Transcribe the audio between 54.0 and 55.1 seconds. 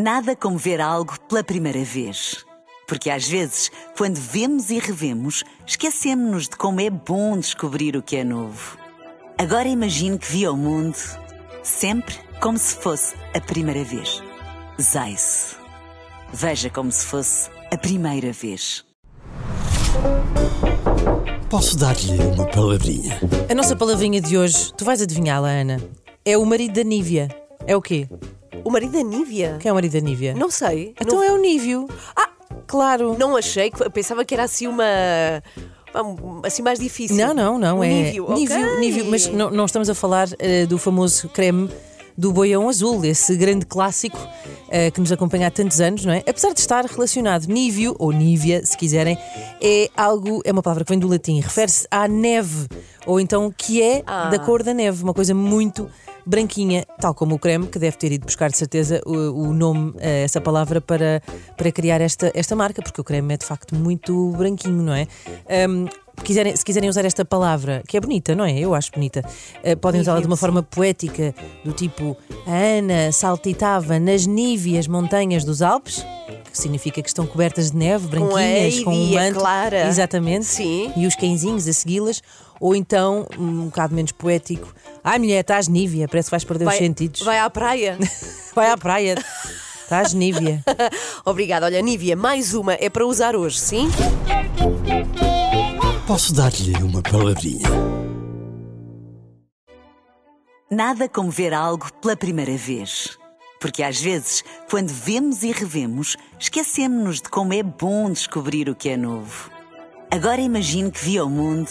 Ah. da cor da neve,